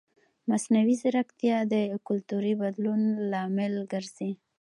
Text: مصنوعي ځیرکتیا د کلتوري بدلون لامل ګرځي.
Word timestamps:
مصنوعي 0.49 0.95
ځیرکتیا 1.01 1.57
د 1.73 1.75
کلتوري 2.07 2.53
بدلون 2.61 3.01
لامل 3.31 3.73
ګرځي. 3.91 4.31